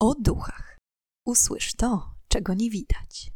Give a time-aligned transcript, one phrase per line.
[0.00, 0.78] o duchach.
[1.24, 3.32] Usłysz to, czego nie widać.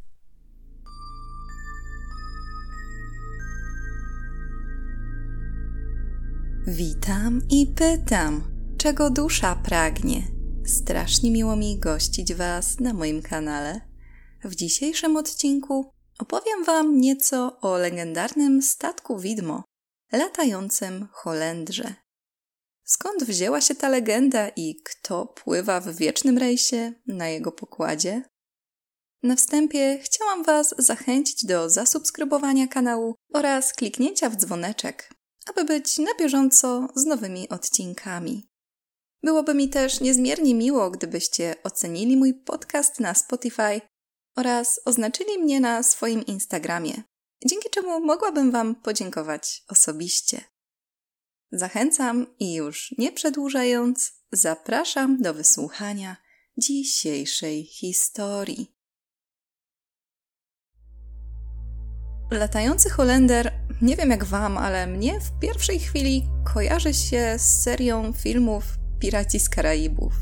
[6.66, 8.42] Witam i pytam,
[8.78, 10.22] czego dusza pragnie.
[10.66, 13.80] Strasznie miło mi gościć Was na moim kanale.
[14.44, 19.64] W dzisiejszym odcinku opowiem Wam nieco o legendarnym statku widmo,
[20.12, 21.94] latającym Holendrze.
[22.92, 28.22] Skąd wzięła się ta legenda i kto pływa w wiecznym rejsie na jego pokładzie?
[29.22, 35.10] Na wstępie chciałam Was zachęcić do zasubskrybowania kanału oraz kliknięcia w dzwoneczek,
[35.46, 38.50] aby być na bieżąco z nowymi odcinkami.
[39.22, 43.80] Byłoby mi też niezmiernie miło, gdybyście ocenili mój podcast na Spotify
[44.36, 47.02] oraz oznaczyli mnie na swoim Instagramie,
[47.46, 50.44] dzięki czemu mogłabym Wam podziękować osobiście.
[51.52, 56.16] Zachęcam i już nie przedłużając, zapraszam do wysłuchania
[56.58, 58.74] dzisiejszej historii.
[62.30, 63.52] Latający Holender,
[63.82, 66.22] nie wiem jak Wam, ale mnie w pierwszej chwili
[66.54, 68.64] kojarzy się z serią filmów
[69.00, 70.12] Piraci z Karaibów.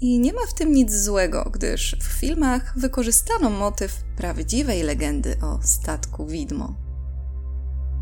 [0.00, 5.60] I nie ma w tym nic złego, gdyż w filmach wykorzystano motyw prawdziwej legendy o
[5.62, 6.85] statku widmo.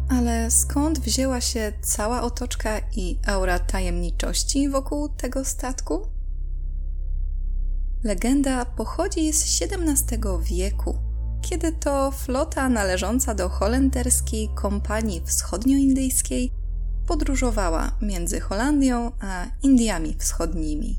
[0.08, 6.06] Ale skąd wzięła się cała otoczka i aura tajemniczości wokół tego statku?
[8.04, 10.98] Legenda pochodzi z XVII wieku,
[11.42, 16.50] kiedy to flota należąca do holenderskiej kompanii wschodnioindyjskiej
[17.06, 20.98] podróżowała między Holandią a Indiami Wschodnimi.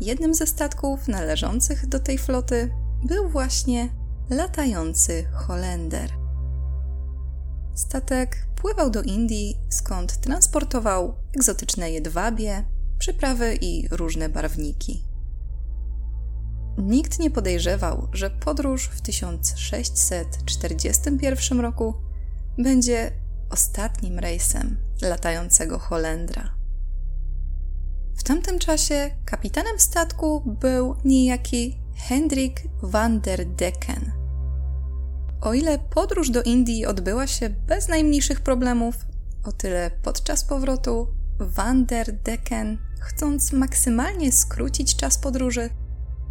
[0.00, 3.88] Jednym ze statków należących do tej floty był właśnie
[4.30, 6.23] latający Holender.
[7.74, 12.64] Statek pływał do Indii, skąd transportował egzotyczne jedwabie,
[12.98, 15.04] przyprawy i różne barwniki.
[16.78, 21.94] Nikt nie podejrzewał, że podróż w 1641 roku
[22.58, 23.10] będzie
[23.50, 26.54] ostatnim rejsem latającego Holendra.
[28.16, 34.23] W tamtym czasie kapitanem statku był niejaki Hendrik van der Decken.
[35.44, 38.94] O ile podróż do Indii odbyła się bez najmniejszych problemów,
[39.44, 41.06] o tyle podczas powrotu
[41.40, 45.70] van der Decken, chcąc maksymalnie skrócić czas podróży,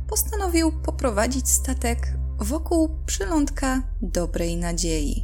[0.07, 1.99] postanowił poprowadzić statek
[2.39, 5.23] wokół przylądka dobrej nadziei.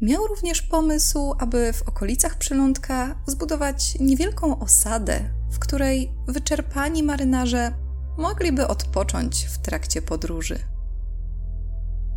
[0.00, 5.20] Miał również pomysł, aby w okolicach przylądka zbudować niewielką osadę,
[5.50, 7.72] w której wyczerpani marynarze
[8.18, 10.58] mogliby odpocząć w trakcie podróży.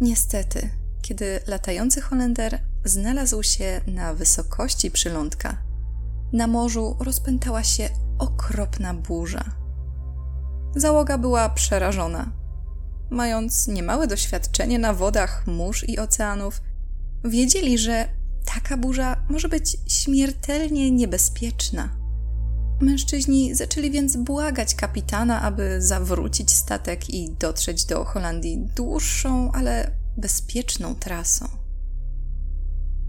[0.01, 0.69] Niestety,
[1.01, 5.57] kiedy latający Holender znalazł się na wysokości przylądka,
[6.33, 7.89] na morzu rozpętała się
[8.19, 9.43] okropna burza.
[10.75, 12.31] Załoga była przerażona.
[13.09, 16.61] Mając niemałe doświadczenie na wodach mórz i oceanów,
[17.23, 18.07] wiedzieli, że
[18.45, 22.02] taka burza może być śmiertelnie niebezpieczna.
[22.83, 30.95] Mężczyźni zaczęli więc błagać kapitana, aby zawrócić statek i dotrzeć do Holandii dłuższą, ale bezpieczną
[30.95, 31.47] trasą.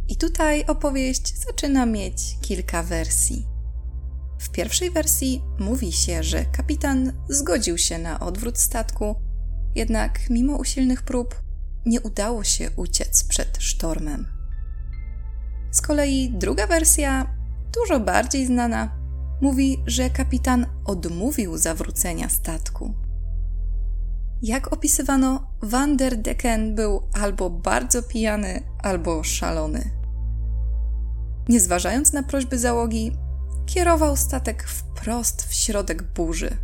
[0.09, 3.47] I tutaj opowieść zaczyna mieć kilka wersji.
[4.39, 9.15] W pierwszej wersji mówi się, że kapitan zgodził się na odwrót statku,
[9.75, 11.43] jednak mimo usilnych prób
[11.87, 14.27] nie udało się uciec przed sztormem.
[15.71, 17.35] Z kolei druga wersja,
[17.73, 19.04] dużo bardziej znana,
[19.45, 22.95] mówi, że kapitan odmówił zawrócenia statku.
[24.43, 29.91] Jak opisywano, Van der Decken był albo bardzo pijany, albo szalony.
[31.49, 33.13] Nie zważając na prośby załogi,
[33.67, 36.57] kierował statek wprost w środek burzy.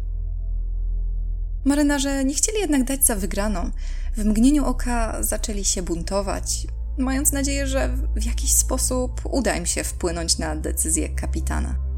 [1.65, 3.71] Marynarze nie chcieli jednak dać za wygraną.
[4.17, 6.67] W mgnieniu oka zaczęli się buntować,
[6.99, 11.90] mając nadzieję, że w jakiś sposób uda im się wpłynąć na decyzję kapitana.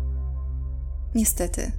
[1.15, 1.73] Niestety,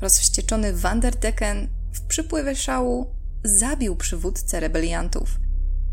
[0.00, 3.06] rozwścieczony Vanderdecken w przypływie szału
[3.44, 5.40] zabił przywódcę rebeliantów,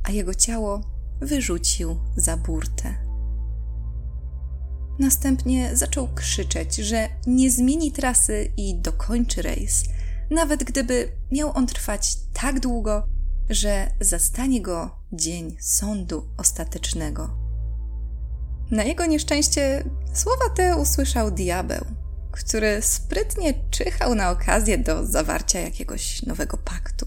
[0.04, 0.82] a jego ciało
[1.22, 3.08] wyrzucił za burtę.
[5.00, 9.84] Następnie zaczął krzyczeć, że nie zmieni trasy i dokończy rejs,
[10.32, 13.08] nawet gdyby miał on trwać tak długo,
[13.50, 17.30] że zastanie go dzień sądu ostatecznego.
[18.72, 19.84] Na jego nieszczęście
[20.14, 21.86] słowa te usłyszał diabeł,
[22.38, 27.06] który sprytnie czyhał na okazję do zawarcia jakiegoś nowego paktu.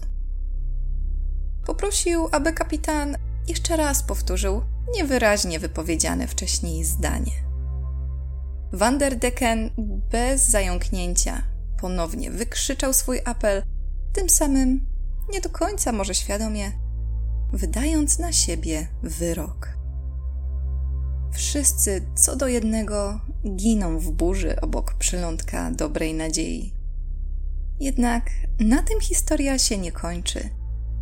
[1.65, 3.17] Poprosił, aby kapitan
[3.47, 4.61] jeszcze raz powtórzył
[4.95, 7.31] niewyraźnie wypowiedziane wcześniej zdanie.
[8.73, 9.69] Vanderdecken
[10.11, 11.43] bez zająknięcia
[11.81, 13.63] ponownie wykrzyczał swój apel,
[14.13, 14.87] tym samym
[15.29, 16.71] nie do końca może świadomie,
[17.53, 19.80] wydając na siebie wyrok.
[21.33, 23.19] Wszyscy co do jednego
[23.55, 26.73] giną w burzy obok przylądka dobrej nadziei.
[27.79, 28.29] Jednak
[28.59, 30.49] na tym historia się nie kończy,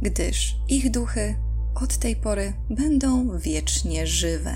[0.02, 1.36] gdyż ich duchy
[1.76, 4.56] od tej pory będą wiecznie żywe.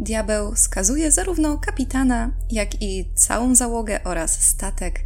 [0.00, 5.04] Diabeł skazuje zarówno kapitana, jak i całą załogę oraz statek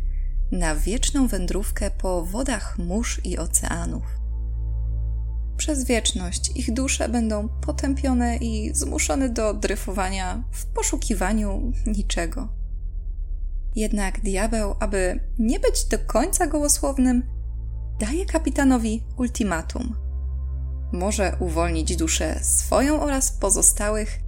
[0.52, 4.21] na wieczną wędrówkę po wodach mórz i oceanów.
[5.56, 12.49] Przez wieczność ich dusze będą potępione i zmuszone do dryfowania w poszukiwaniu niczego.
[13.76, 17.22] Jednak diabeł, aby nie być do końca gołosłownym,
[18.00, 19.96] daje kapitanowi ultimatum.
[20.93, 24.20] Może uwolnić duszę swoją oraz pozostałych,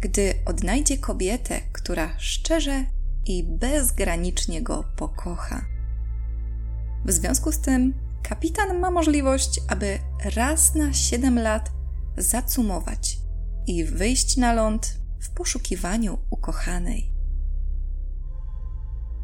[0.00, 2.84] gdy odnajdzie kobietę, która szczerze
[3.26, 5.64] i bezgranicznie go pokocha.
[7.04, 9.98] W związku z tym kapitan ma możliwość, aby
[10.36, 11.72] raz na 7 lat
[12.16, 13.18] zacumować
[13.66, 17.12] i wyjść na ląd w poszukiwaniu ukochanej.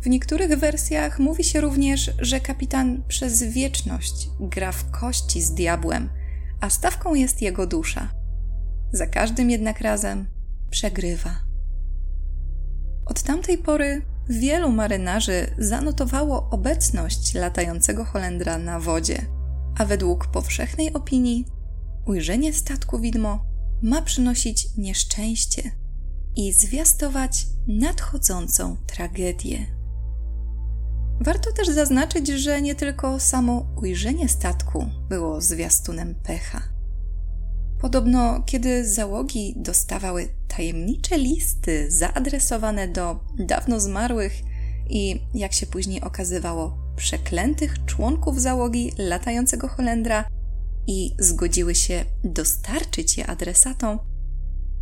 [0.03, 6.11] W niektórych wersjach mówi się również, że kapitan przez wieczność gra w kości z diabłem,
[6.61, 8.09] a stawką jest jego dusza.
[8.93, 10.27] Za każdym jednak razem
[10.71, 11.35] przegrywa.
[13.07, 19.27] Od tamtej pory wielu marynarzy zanotowało obecność latającego Holendra na wodzie,
[19.79, 21.45] a według powszechnej opinii
[22.07, 23.45] ujrzenie statku widmo
[23.83, 25.63] ma przynosić nieszczęście
[26.37, 29.67] i zwiastować nadchodzącą tragedię.
[31.21, 36.78] Warto też zaznaczyć, że nie tylko samo ujrzenie statku było zwiastunem pecha.
[37.81, 44.33] Podobno, kiedy załogi dostawały tajemnicze listy zaadresowane do dawno zmarłych
[44.91, 50.25] i, jak się później okazywało, przeklętych członków załogi latającego Holendra
[50.87, 53.99] i zgodziły się dostarczyć je adresatom,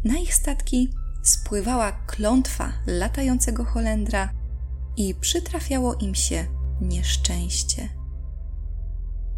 [0.05, 4.33] na ich statki spływała klątwa latającego Holendra
[4.97, 6.47] i przytrafiało im się
[6.81, 7.89] nieszczęście.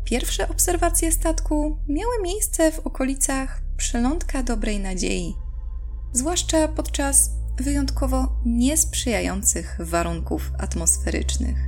[0.08, 5.34] Pierwsze obserwacje statku miały miejsce w okolicach przylądka dobrej nadziei,
[6.12, 11.58] zwłaszcza podczas wyjątkowo niesprzyjających warunków atmosferycznych.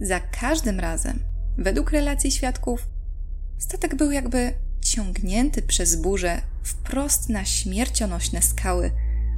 [0.00, 1.18] Za każdym razem,
[1.58, 2.88] według relacji świadków,
[3.58, 8.90] statek był jakby ciągnięty przez burzę wprost na śmiercionośne skały,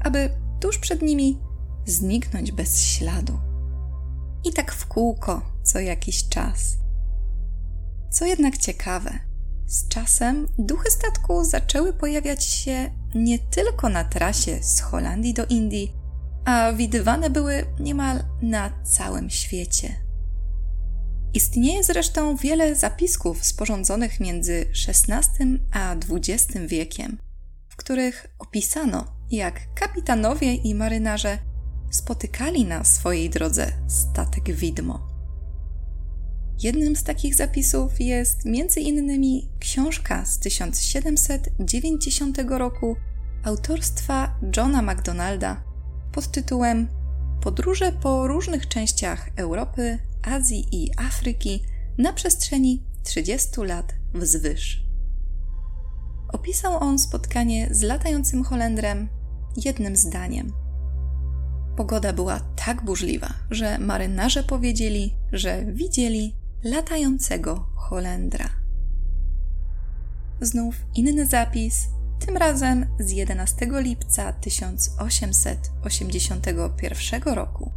[0.04, 0.30] aby
[0.60, 1.38] tuż przed nimi
[1.86, 3.40] zniknąć bez śladu.
[4.44, 6.85] I tak w kółko co jakiś czas.
[8.16, 9.18] Co jednak ciekawe,
[9.66, 15.92] z czasem duchy statku zaczęły pojawiać się nie tylko na trasie z Holandii do Indii,
[16.44, 19.94] a widywane były niemal na całym świecie.
[21.34, 27.18] Istnieje zresztą wiele zapisków sporządzonych między XVI a XX wiekiem,
[27.68, 31.38] w których opisano, jak kapitanowie i marynarze
[31.90, 35.15] spotykali na swojej drodze statek widmo.
[36.62, 42.96] Jednym z takich zapisów jest między innymi książka z 1790 roku
[43.44, 45.62] autorstwa Johna MacDonalda
[46.12, 46.88] pod tytułem
[47.40, 51.62] Podróże po różnych częściach Europy, Azji i Afryki
[51.98, 54.86] na przestrzeni 30 lat wzwyż.
[56.32, 59.08] Opisał on spotkanie z latającym Holendrem
[59.64, 60.52] jednym zdaniem.
[61.76, 68.48] Pogoda była tak burzliwa, że marynarze powiedzieli, że widzieli latającego Holendra.
[70.40, 71.88] Znów inny zapis,
[72.26, 77.70] tym razem z 11 lipca 1881 roku.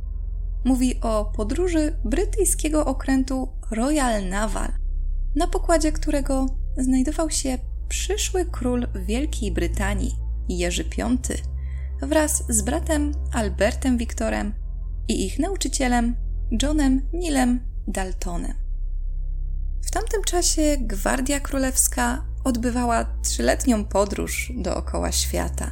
[0.66, 4.72] Mówi o podróży brytyjskiego okrętu Royal Naval,
[5.36, 6.46] na pokładzie którego
[6.78, 7.58] znajdował się
[7.90, 10.16] przyszły król Wielkiej Brytanii,
[10.50, 10.90] Jerzy V,
[12.02, 14.54] wraz z bratem Albertem Wiktorem
[15.08, 16.16] i ich nauczycielem
[16.62, 18.69] Johnem Nilem Daltonem.
[19.82, 25.72] W tamtym czasie Gwardia Królewska odbywała trzyletnią podróż dookoła świata.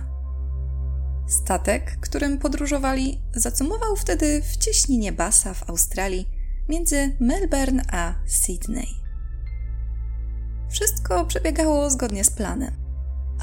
[1.28, 6.30] Statek, którym podróżowali, zacumował wtedy w cieśninie Bassa w Australii
[6.70, 8.88] między Melbourne a Sydney.
[10.70, 12.72] Wszystko przebiegało zgodnie z planem,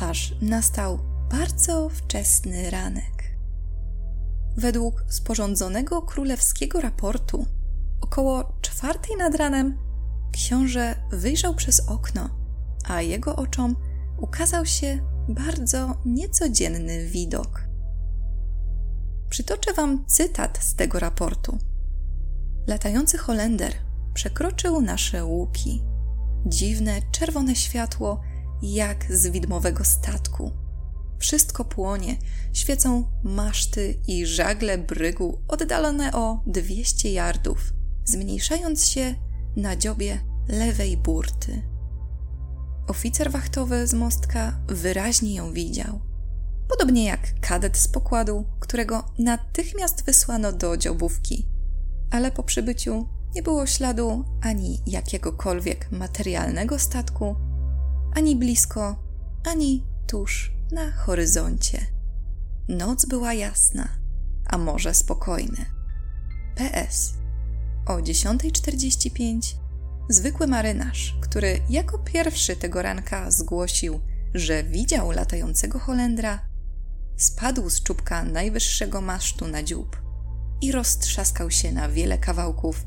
[0.00, 0.98] aż nastał
[1.30, 3.36] bardzo wczesny ranek.
[4.56, 7.46] Według sporządzonego królewskiego raportu,
[8.00, 9.83] około czwartej nad ranem
[10.34, 12.30] książę wyjrzał przez okno,
[12.84, 13.76] a jego oczom
[14.18, 14.98] ukazał się
[15.28, 17.64] bardzo niecodzienny widok.
[19.30, 21.58] Przytoczę Wam cytat z tego raportu,
[22.66, 23.72] Latający Holender
[24.14, 25.82] przekroczył nasze łuki.
[26.46, 28.20] Dziwne, czerwone światło,
[28.62, 30.52] jak z widmowego statku.
[31.18, 32.16] Wszystko płonie,
[32.52, 37.72] świecą maszty i żagle brygu oddalone o 200 yardów,
[38.04, 39.14] zmniejszając się
[39.56, 40.18] na dziobie
[40.48, 41.62] lewej burty.
[42.88, 46.00] Oficer wachtowy z mostka wyraźnie ją widział.
[46.68, 51.48] Podobnie jak kadet z pokładu, którego natychmiast wysłano do dziobówki.
[52.10, 57.36] Ale po przybyciu nie było śladu ani jakiegokolwiek materialnego statku,
[58.14, 58.96] ani blisko,
[59.44, 61.86] ani tuż na horyzoncie.
[62.68, 63.88] Noc była jasna,
[64.46, 65.66] a morze spokojne.
[66.54, 67.23] PS.
[67.86, 69.54] O 10.45
[70.08, 74.00] zwykły marynarz, który jako pierwszy tego ranka zgłosił,
[74.34, 76.48] że widział latającego Holendra,
[77.16, 80.02] spadł z czubka najwyższego masztu na dziób
[80.60, 82.84] i roztrzaskał się na wiele kawałków,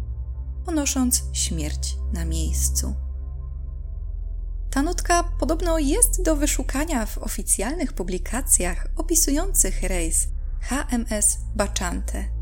[0.65, 2.95] ponosząc śmierć na miejscu.
[4.69, 10.27] Ta nutka podobno jest do wyszukania w oficjalnych publikacjach opisujących rejs
[10.61, 12.36] HMS Bachante.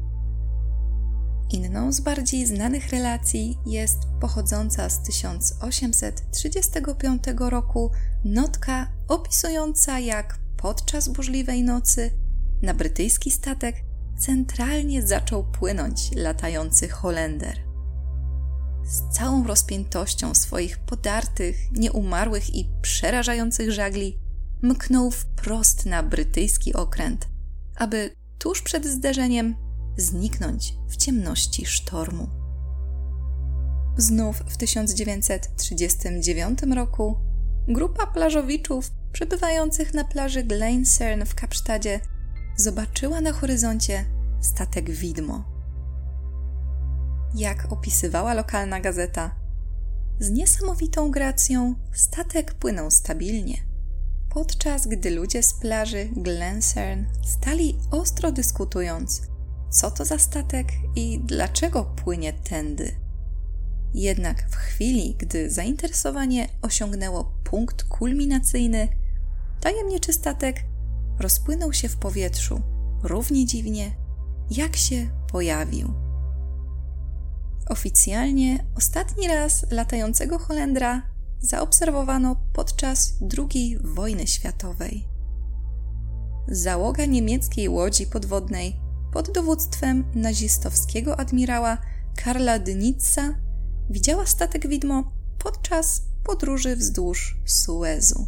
[1.49, 7.91] Inną z bardziej znanych relacji jest pochodząca z 1835 roku
[8.23, 12.11] notka opisująca jak podczas burzliwej nocy
[12.61, 13.75] na brytyjski statek
[14.17, 17.57] centralnie zaczął płynąć latający Holender.
[18.83, 24.19] Z całą rozpiętością swoich podartych, nieumarłych i przerażających żagli
[24.61, 27.27] mknął wprost na brytyjski okręt,
[27.75, 29.64] aby tuż przed zderzeniem
[29.97, 32.27] zniknąć w ciemności sztormu.
[33.97, 37.17] Znów w 1939 roku
[37.67, 41.99] grupa plażowiczów przebywających na plaży Glencern w Kapsztadzie
[42.57, 44.05] zobaczyła na horyzoncie
[44.41, 45.55] statek widmo
[47.35, 49.35] jak opisywała lokalna gazeta.
[50.19, 53.57] Z niesamowitą gracją statek płynął stabilnie,
[54.29, 59.21] podczas gdy ludzie z plaży Glencern stali ostro dyskutując,
[59.75, 62.91] co to za statek i dlaczego płynie tędy.
[63.93, 68.87] Jednak w chwili, gdy zainteresowanie osiągnęło punkt kulminacyjny,
[69.61, 70.63] tajemniczy statek
[71.19, 72.61] rozpłynął się w powietrzu
[73.03, 73.95] równie dziwnie,
[74.51, 75.93] jak się pojawił.
[77.69, 81.01] Oficjalnie ostatni raz latającego Holendra
[81.39, 85.07] zaobserwowano podczas II wojny światowej.
[86.47, 88.84] Załoga niemieckiej łodzi podwodnej
[89.15, 91.77] pod dowództwem nazistowskiego admirała
[92.15, 93.35] Karla Dnitza
[93.89, 98.27] widziała statek widmo podczas podróży wzdłuż Suezu.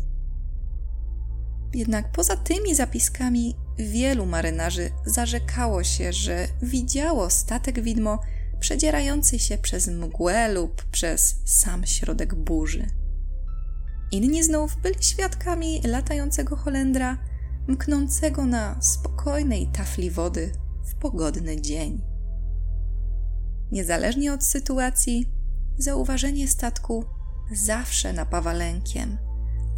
[1.74, 8.20] Jednak poza tymi zapiskami wielu marynarzy zarzekało się, że widziało statek widmo
[8.60, 12.88] przedzierający się przez mgłę lub przez sam środek burzy.
[14.12, 17.18] Inni znów byli świadkami latającego Holendra,
[17.68, 20.52] mknącego na spokojnej tafli wody
[20.88, 22.02] w pogodny dzień.
[23.72, 25.32] Niezależnie od sytuacji,
[25.78, 27.06] zauważenie statku
[27.52, 29.18] zawsze napawa lękiem,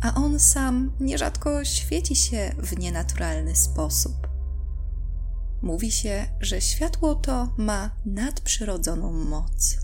[0.02, 4.28] a on sam nierzadko świeci się w nienaturalny sposób.
[5.62, 9.78] Mówi się, że światło to ma nadprzyrodzoną moc.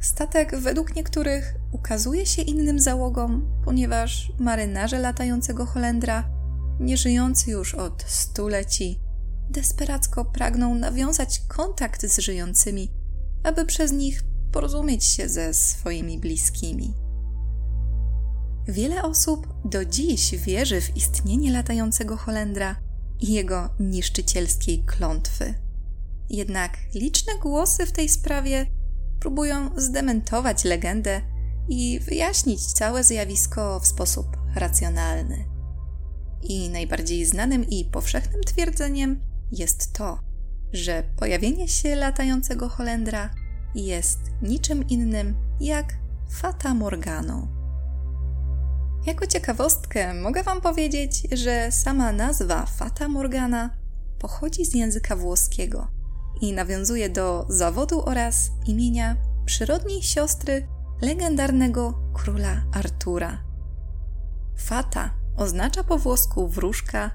[0.00, 6.30] Statek według niektórych ukazuje się innym załogom, ponieważ marynarze latającego Holendra,
[6.80, 9.00] nieżyjący już od stuleci,
[9.50, 12.92] desperacko pragną nawiązać kontakt z żyjącymi,
[13.42, 16.94] aby przez nich porozumieć się ze swoimi bliskimi.
[18.68, 22.76] Wiele osób do dziś wierzy w istnienie latającego Holendra
[23.20, 25.54] i jego niszczycielskiej klątwy.
[26.30, 28.66] Jednak liczne głosy w tej sprawie
[29.20, 31.20] próbują zdementować legendę
[31.68, 35.44] i wyjaśnić całe zjawisko w sposób racjonalny.
[36.42, 40.18] I najbardziej znanym i powszechnym twierdzeniem jest to,
[40.72, 43.30] że pojawienie się latającego Holendra
[43.74, 45.94] jest niczym innym jak
[46.30, 47.48] Fata Morganą.
[49.06, 53.70] Jako ciekawostkę mogę Wam powiedzieć, że sama nazwa Fata Morgana
[54.18, 55.88] pochodzi z języka włoskiego
[56.40, 60.68] i nawiązuje do zawodu oraz imienia przyrodniej siostry
[61.02, 63.44] legendarnego króla Artura.
[64.56, 67.10] Fata oznacza po włosku wróżka,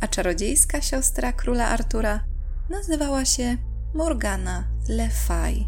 [0.00, 2.24] a czarodziejska siostra króla Artura
[2.70, 3.56] nazywała się
[3.94, 5.66] Morgana Le Fay.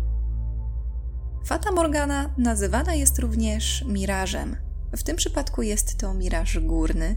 [1.44, 4.56] Fata Morgana nazywana jest również mirażem–
[4.96, 7.16] w tym przypadku jest to miraż górny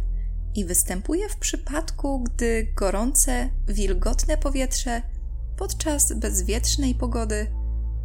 [0.55, 5.01] i występuje w przypadku, gdy gorące, wilgotne powietrze
[5.57, 7.47] podczas bezwietrznej pogody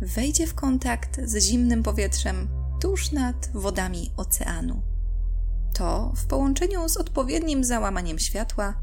[0.00, 2.48] wejdzie w kontakt z zimnym powietrzem
[2.80, 4.82] tuż nad wodami oceanu.
[5.74, 8.80] To, w połączeniu z odpowiednim załamaniem światła,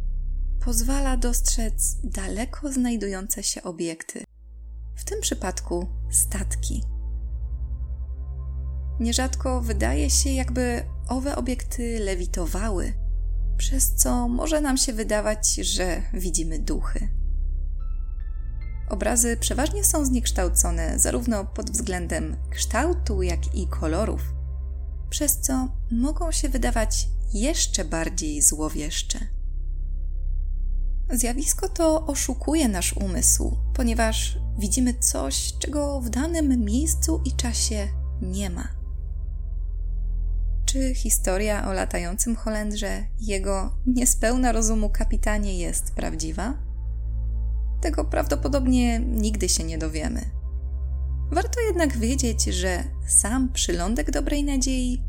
[0.65, 4.23] pozwala dostrzec daleko znajdujące się obiekty,
[4.95, 6.83] w tym przypadku statki.
[8.99, 12.93] Nierzadko wydaje się, jakby owe obiekty lewitowały,
[13.57, 17.09] przez co może nam się wydawać, że widzimy duchy.
[18.89, 24.21] Obrazy przeważnie są zniekształcone zarówno pod względem kształtu, jak i kolorów,
[25.09, 29.34] przez co mogą się wydawać jeszcze bardziej złowieszcze.
[31.13, 37.87] Zjawisko to oszukuje nasz umysł, ponieważ widzimy coś, czego w danym miejscu i czasie
[38.21, 38.67] nie ma.
[40.65, 46.53] Czy historia o latającym Holendrze, jego niespełna rozumu kapitanie jest prawdziwa?
[47.81, 50.21] Tego prawdopodobnie nigdy się nie dowiemy.
[51.31, 55.03] Warto jednak wiedzieć, że sam przylądek dobrej nadziei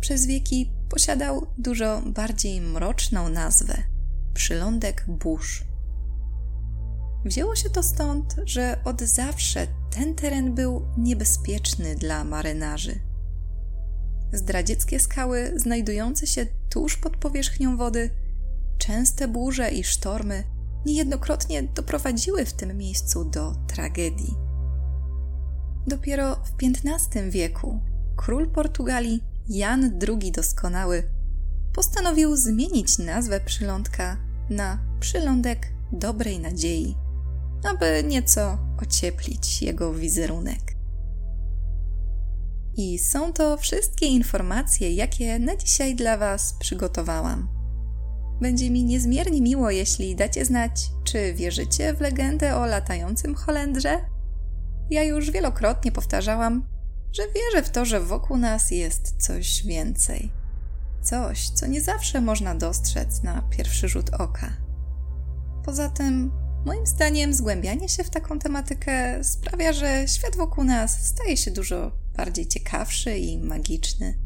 [0.00, 3.97] przez wieki posiadał dużo bardziej mroczną nazwę
[4.38, 5.64] przylądek burz.
[7.24, 13.00] Wzięło się to stąd, że od zawsze ten teren był niebezpieczny dla marynarzy.
[14.32, 18.10] Zdradzieckie skały znajdujące się tuż pod powierzchnią wody,
[18.78, 20.44] częste burze i sztormy
[20.86, 24.34] niejednokrotnie doprowadziły w tym miejscu do tragedii.
[25.86, 27.80] Dopiero w XV wieku
[28.16, 31.02] król Portugalii Jan II Doskonały
[31.72, 36.96] postanowił zmienić nazwę przylądka na przylądek dobrej nadziei,
[37.70, 40.78] aby nieco ocieplić jego wizerunek.
[42.76, 47.48] I są to wszystkie informacje, jakie na dzisiaj dla Was przygotowałam.
[48.40, 54.00] Będzie mi niezmiernie miło, jeśli dacie znać, czy wierzycie w legendę o latającym Holendrze.
[54.90, 56.66] Ja już wielokrotnie powtarzałam,
[57.12, 60.37] że wierzę w to, że wokół nas jest coś więcej.
[61.02, 64.52] Coś, co nie zawsze można dostrzec na pierwszy rzut oka.
[65.64, 66.30] Poza tym,
[66.66, 71.92] moim zdaniem, zgłębianie się w taką tematykę sprawia, że świat wokół nas staje się dużo
[72.16, 74.18] bardziej ciekawszy i magiczny.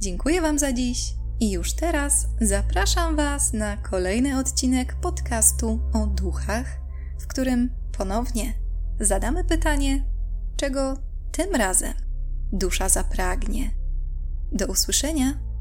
[0.00, 6.80] Dziękuję Wam za dziś i już teraz zapraszam Was na kolejny odcinek podcastu o duchach,
[7.20, 8.54] w którym ponownie
[9.00, 10.04] zadamy pytanie,
[10.56, 10.96] czego
[11.32, 11.94] tym razem
[12.52, 13.70] dusza zapragnie.
[14.52, 15.51] Do usłyszenia